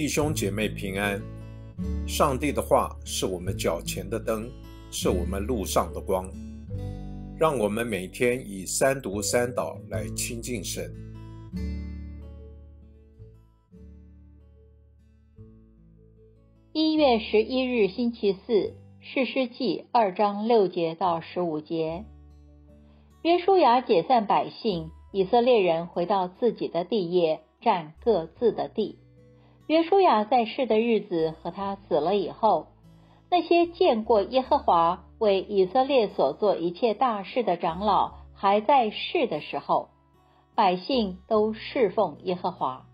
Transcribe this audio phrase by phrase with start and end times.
[0.00, 1.20] 弟兄姐妹平安。
[2.08, 4.50] 上帝的话是我们脚前的灯，
[4.90, 6.26] 是我们路上的光。
[7.38, 10.90] 让我们每天以三读三祷来亲近神。
[16.72, 22.06] 一月十一日星期四，士师记二章六节到十五节。
[23.20, 28.96] 约书亚解散百姓，以色列人回到自己的地业，占各自的地。
[29.70, 32.66] 约书亚在世的日子和他死了以后，
[33.30, 39.90] 那些见过耶和华为以色列所做一切大事的长老还在世的时候，
[40.56, 42.86] 百姓都侍奉耶和华。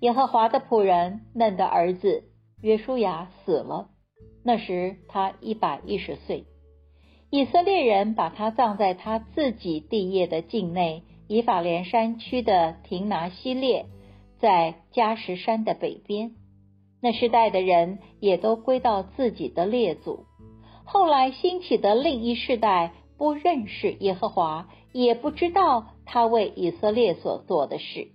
[0.00, 2.24] 耶和华的仆人嫩的儿子
[2.62, 3.88] 约书亚死了，
[4.42, 6.46] 那时他一百一十岁。
[7.28, 13.84] 以色列人把他葬在他自己地业的境内，以法莲山区的亭拿西列。
[14.40, 16.32] 在加什山的北边，
[17.00, 20.24] 那时代的人也都归到自己的列祖。
[20.84, 28.08] 后来兴起的另一世代不认识耶和华，也不知道他为以色列所做的事。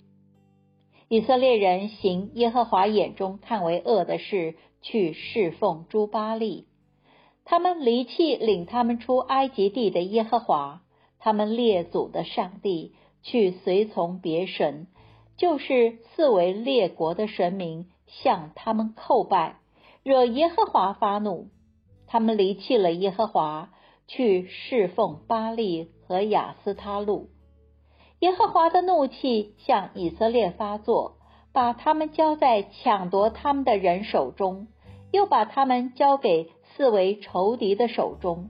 [1.10, 6.66] 以色列人行耶和华眼中看为恶的事，去侍奉诸巴利。
[7.46, 10.82] 他们离弃领他们出埃及地的耶和华，
[11.20, 14.88] 他们列祖的上帝，去随从别神。
[15.38, 19.58] 就是四维列国的神明向他们叩拜，
[20.04, 21.48] 惹耶和华发怒。
[22.08, 23.72] 他们离弃了耶和华，
[24.08, 27.30] 去侍奉巴利和亚斯他路。
[28.20, 31.18] 耶和华的怒气向以色列发作，
[31.52, 34.68] 把他们交在抢夺他们的人手中，
[35.12, 38.50] 又把他们交给四维仇敌的手中，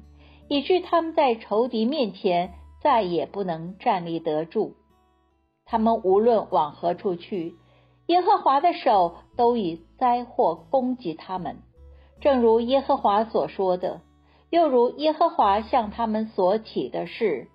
[0.50, 4.76] 以致他们在仇敌面前再也不能站立得住。
[5.66, 7.56] 他们无论往何处去，
[8.08, 11.58] 耶和华的手都以灾祸攻击他们，
[12.22, 14.02] 正如耶和华所说的，
[14.50, 17.48] 又如耶和华向他们所起的事，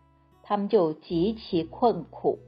[0.42, 2.38] 他们就极其困苦。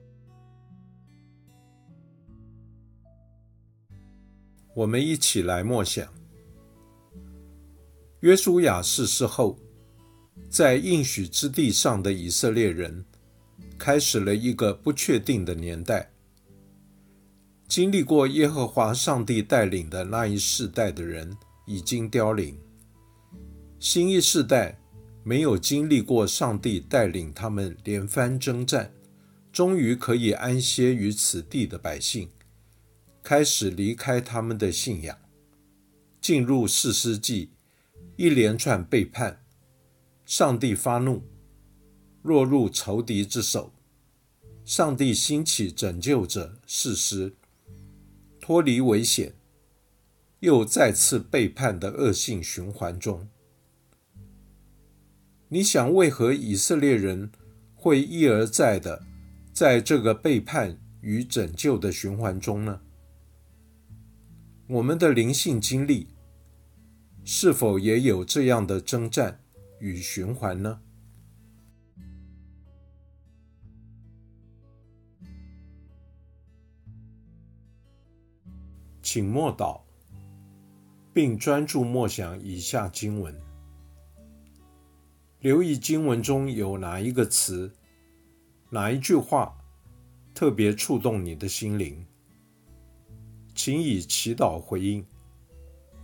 [4.75, 6.07] 我们一起来默想：
[8.21, 9.57] 约书亚逝世后，
[10.49, 13.05] 在应许之地上的以色列人。
[13.81, 16.13] 开始了一个不确定的年代。
[17.67, 21.35] 经历过耶和华上帝带领的那一世代的人
[21.67, 22.59] 已经凋零，
[23.79, 24.79] 新一世代
[25.25, 28.93] 没有经历过上帝带领他们连番征战，
[29.51, 32.29] 终于可以安歇于此地的百姓，
[33.23, 35.17] 开始离开他们的信仰，
[36.21, 37.53] 进入四世纪，
[38.17, 39.43] 一连串背叛，
[40.27, 41.23] 上帝发怒。
[42.23, 43.73] 落入仇敌之手，
[44.65, 47.35] 上帝兴起拯救者事实，
[48.41, 49.35] 脱离危险，
[50.41, 53.29] 又再次背叛的恶性循环中。
[55.49, 57.33] 你想，为何以色列人
[57.75, 59.03] 会一而再的
[59.53, 62.83] 在这个背叛与拯救的循环中呢？
[64.69, 66.07] 我们的灵性经历
[67.25, 69.41] 是否也有这样的征战
[69.81, 70.81] 与循环呢？
[79.03, 79.81] 请默祷，
[81.13, 83.35] 并专注默想以下经文，
[85.41, 87.73] 留意经文中有哪一个词、
[88.69, 89.57] 哪一句话
[90.35, 92.07] 特别触动你的心灵，
[93.55, 95.05] 请以祈祷回应，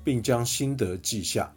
[0.02, 1.54] 并将心得记下。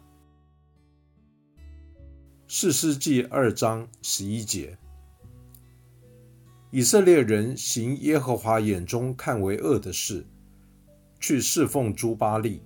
[2.46, 4.76] 四世纪二章十一节：
[6.70, 10.26] 以色列人行耶和华眼中看为恶的事。
[11.20, 12.62] 去侍奉朱巴利。